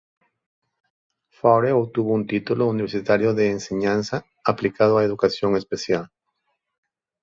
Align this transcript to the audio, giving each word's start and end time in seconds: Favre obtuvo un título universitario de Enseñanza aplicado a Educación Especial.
Favre 1.31 1.73
obtuvo 1.73 2.13
un 2.15 2.25
título 2.25 2.65
universitario 2.65 3.35
de 3.35 3.51
Enseñanza 3.51 4.25
aplicado 4.43 4.97
a 4.97 5.03
Educación 5.03 5.55
Especial. 5.55 6.09